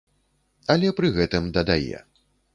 [0.75, 2.03] Але пры гэтым дадае.